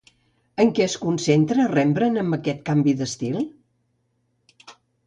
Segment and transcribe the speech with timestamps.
[0.63, 3.39] En què es concentra Rembrandt amb aquest canvi d'estil?